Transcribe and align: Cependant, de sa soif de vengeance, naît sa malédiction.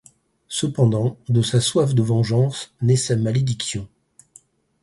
Cependant, 0.49 1.15
de 1.29 1.43
sa 1.43 1.61
soif 1.61 1.93
de 1.93 2.01
vengeance, 2.01 2.73
naît 2.81 2.95
sa 2.95 3.15
malédiction. 3.15 3.87